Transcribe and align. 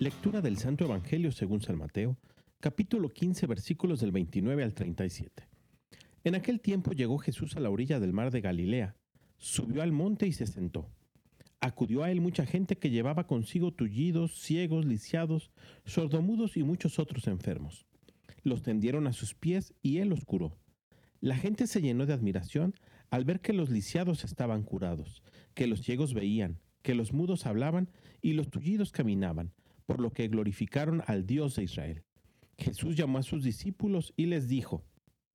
Lectura 0.00 0.40
del 0.40 0.56
Santo 0.56 0.86
Evangelio 0.86 1.30
según 1.30 1.60
San 1.60 1.76
Mateo, 1.76 2.16
capítulo 2.58 3.10
15, 3.10 3.46
versículos 3.46 4.00
del 4.00 4.12
29 4.12 4.64
al 4.64 4.72
37. 4.72 5.46
En 6.24 6.34
aquel 6.34 6.62
tiempo 6.62 6.92
llegó 6.92 7.18
Jesús 7.18 7.54
a 7.54 7.60
la 7.60 7.68
orilla 7.68 8.00
del 8.00 8.14
mar 8.14 8.30
de 8.30 8.40
Galilea, 8.40 8.96
subió 9.36 9.82
al 9.82 9.92
monte 9.92 10.26
y 10.26 10.32
se 10.32 10.46
sentó. 10.46 10.88
Acudió 11.60 12.02
a 12.02 12.10
él 12.10 12.22
mucha 12.22 12.46
gente 12.46 12.78
que 12.78 12.88
llevaba 12.88 13.26
consigo 13.26 13.74
tullidos, 13.74 14.40
ciegos, 14.40 14.86
lisiados, 14.86 15.50
sordomudos 15.84 16.56
y 16.56 16.62
muchos 16.62 16.98
otros 16.98 17.26
enfermos. 17.26 17.84
Los 18.42 18.62
tendieron 18.62 19.06
a 19.06 19.12
sus 19.12 19.34
pies 19.34 19.74
y 19.82 19.98
él 19.98 20.08
los 20.08 20.24
curó. 20.24 20.56
La 21.20 21.36
gente 21.36 21.66
se 21.66 21.82
llenó 21.82 22.06
de 22.06 22.14
admiración 22.14 22.72
al 23.10 23.26
ver 23.26 23.40
que 23.40 23.52
los 23.52 23.68
lisiados 23.68 24.24
estaban 24.24 24.62
curados, 24.62 25.22
que 25.52 25.66
los 25.66 25.82
ciegos 25.82 26.14
veían, 26.14 26.58
que 26.80 26.94
los 26.94 27.12
mudos 27.12 27.44
hablaban 27.44 27.90
y 28.22 28.32
los 28.32 28.48
tullidos 28.48 28.92
caminaban, 28.92 29.52
por 29.90 30.00
lo 30.00 30.12
que 30.12 30.28
glorificaron 30.28 31.02
al 31.08 31.26
Dios 31.26 31.56
de 31.56 31.64
Israel. 31.64 32.04
Jesús 32.56 32.94
llamó 32.94 33.18
a 33.18 33.24
sus 33.24 33.42
discípulos 33.42 34.14
y 34.16 34.26
les 34.26 34.46
dijo, 34.46 34.84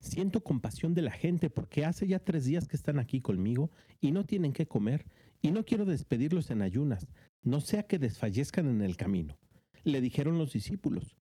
Siento 0.00 0.42
compasión 0.42 0.94
de 0.94 1.02
la 1.02 1.10
gente 1.10 1.50
porque 1.50 1.84
hace 1.84 2.06
ya 2.06 2.20
tres 2.20 2.46
días 2.46 2.66
que 2.66 2.76
están 2.76 2.98
aquí 2.98 3.20
conmigo 3.20 3.70
y 4.00 4.12
no 4.12 4.24
tienen 4.24 4.54
qué 4.54 4.66
comer, 4.66 5.04
y 5.42 5.50
no 5.50 5.66
quiero 5.66 5.84
despedirlos 5.84 6.50
en 6.50 6.62
ayunas, 6.62 7.06
no 7.42 7.60
sea 7.60 7.82
que 7.82 7.98
desfallezcan 7.98 8.66
en 8.66 8.80
el 8.80 8.96
camino. 8.96 9.36
Le 9.84 10.00
dijeron 10.00 10.38
los 10.38 10.54
discípulos, 10.54 11.18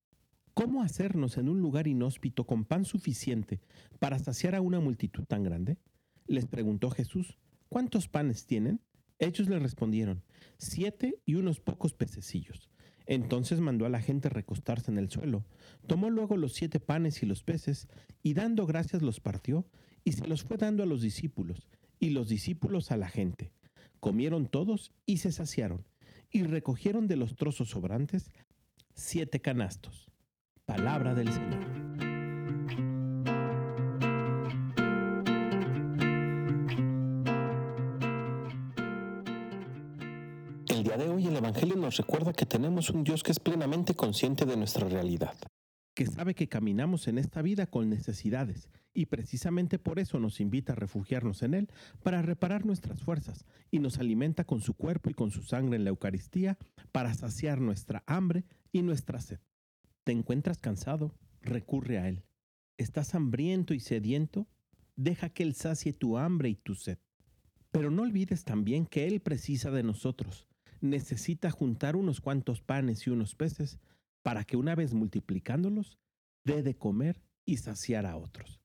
¿cómo 0.54 0.82
hacernos 0.82 1.38
en 1.38 1.50
un 1.50 1.60
lugar 1.60 1.88
inhóspito 1.88 2.46
con 2.46 2.64
pan 2.64 2.86
suficiente 2.86 3.60
para 4.00 4.18
saciar 4.18 4.56
a 4.56 4.62
una 4.62 4.80
multitud 4.80 5.26
tan 5.26 5.44
grande? 5.44 5.78
Les 6.26 6.46
preguntó 6.46 6.90
Jesús, 6.90 7.38
¿cuántos 7.68 8.08
panes 8.08 8.46
tienen? 8.46 8.80
Ellos 9.20 9.50
le 9.50 9.60
respondieron, 9.60 10.24
siete 10.58 11.22
y 11.26 11.36
unos 11.36 11.60
pocos 11.60 11.94
pececillos. 11.94 12.70
Entonces 13.06 13.60
mandó 13.60 13.86
a 13.86 13.90
la 13.90 14.02
gente 14.02 14.30
recostarse 14.30 14.92
en 14.92 14.98
el 14.98 15.10
suelo, 15.10 15.46
tomó 15.88 16.10
luego 16.10 16.38
los 16.38 16.54
siete 16.54 16.80
panes 16.80 17.22
y 17.22 17.26
los 17.26 17.44
peces, 17.44 17.88
y 18.24 18.34
dando 18.34 18.66
gracias 18.66 19.02
los 19.02 19.20
partió, 19.20 19.66
y 20.04 20.14
se 20.14 20.28
los 20.28 20.44
fue 20.44 20.58
dando 20.58 20.84
a 20.84 20.88
los 20.88 21.02
discípulos, 21.02 21.68
y 22.00 22.10
los 22.10 22.30
discípulos 22.30 22.92
a 22.92 22.98
la 22.98 23.10
gente. 23.10 23.52
Comieron 24.00 24.48
todos 24.48 24.92
y 25.06 25.18
se 25.18 25.32
saciaron, 25.32 25.86
y 26.32 26.44
recogieron 26.44 27.08
de 27.08 27.16
los 27.16 27.36
trozos 27.36 27.70
sobrantes 27.70 28.32
siete 28.94 29.40
canastos. 29.40 30.10
Palabra 30.66 31.14
del 31.14 31.32
Señor. 31.32 31.85
El 40.76 40.84
día 40.84 40.98
de 40.98 41.08
hoy 41.08 41.26
el 41.26 41.38
Evangelio 41.38 41.78
nos 41.78 41.96
recuerda 41.96 42.34
que 42.34 42.46
tenemos 42.46 42.90
un 42.90 43.06
Dios 43.06 43.24
que 43.24 43.32
es 43.32 43.40
plenamente 43.40 43.96
consciente 43.96 44.44
de 44.44 44.58
nuestra 44.58 44.90
realidad, 44.90 45.34
que 45.94 46.06
sabe 46.06 46.36
que 46.36 46.50
caminamos 46.50 47.08
en 47.08 47.18
esta 47.18 47.42
vida 47.42 47.66
con 47.66 47.90
necesidades 47.90 48.68
y 48.94 49.06
precisamente 49.06 49.80
por 49.80 50.00
eso 50.00 50.20
nos 50.20 50.42
invita 50.42 50.74
a 50.74 50.76
refugiarnos 50.76 51.44
en 51.44 51.54
Él 51.54 51.70
para 52.04 52.22
reparar 52.22 52.66
nuestras 52.66 53.02
fuerzas 53.02 53.46
y 53.72 53.80
nos 53.80 54.00
alimenta 54.00 54.44
con 54.44 54.60
su 54.60 54.74
cuerpo 54.74 55.10
y 55.10 55.14
con 55.14 55.32
su 55.32 55.44
sangre 55.44 55.78
en 55.78 55.86
la 55.86 55.92
Eucaristía 55.92 56.58
para 56.92 57.14
saciar 57.14 57.62
nuestra 57.62 58.04
hambre 58.06 58.44
y 58.74 58.82
nuestra 58.82 59.22
sed. 59.22 59.40
¿Te 60.04 60.12
encuentras 60.12 60.58
cansado? 60.58 61.16
Recurre 61.42 62.00
a 62.00 62.10
Él. 62.10 62.26
¿Estás 62.78 63.16
hambriento 63.16 63.74
y 63.74 63.80
sediento? 63.80 64.46
Deja 64.98 65.30
que 65.30 65.44
Él 65.44 65.56
sacie 65.56 65.94
tu 65.94 66.18
hambre 66.18 66.50
y 66.50 66.56
tu 66.56 66.76
sed. 66.76 66.98
Pero 67.72 67.92
no 67.92 68.02
olvides 68.02 68.44
también 68.44 68.86
que 68.86 69.08
Él 69.08 69.22
precisa 69.22 69.72
de 69.72 69.82
nosotros 69.82 70.50
necesita 70.90 71.52
juntar 71.52 71.96
unos 71.96 72.22
cuantos 72.22 72.62
panes 72.62 73.06
y 73.06 73.10
unos 73.10 73.36
peces 73.36 73.80
para 74.24 74.44
que 74.44 74.58
una 74.58 74.76
vez 74.76 74.94
multiplicándolos, 74.94 75.98
dé 76.46 76.64
de 76.64 76.76
comer 76.76 77.22
y 77.46 77.58
saciar 77.58 78.06
a 78.06 78.18
otros. 78.18 78.60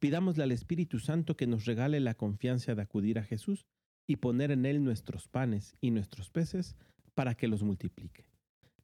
Pidámosle 0.00 0.42
al 0.42 0.52
Espíritu 0.52 0.98
Santo 0.98 1.36
que 1.36 1.46
nos 1.46 1.64
regale 1.64 2.00
la 2.00 2.14
confianza 2.14 2.74
de 2.74 2.82
acudir 2.82 3.18
a 3.18 3.24
Jesús 3.24 3.66
y 4.06 4.16
poner 4.16 4.50
en 4.50 4.66
Él 4.66 4.82
nuestros 4.82 5.28
panes 5.28 5.76
y 5.80 5.90
nuestros 5.90 6.30
peces 6.30 6.76
para 7.14 7.34
que 7.34 7.48
los 7.48 7.62
multiplique. 7.62 8.24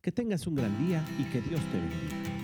Que 0.00 0.12
tengas 0.12 0.46
un 0.46 0.54
gran 0.54 0.86
día 0.86 1.04
y 1.18 1.24
que 1.24 1.40
Dios 1.40 1.60
te 1.72 1.80
bendiga. 1.80 2.37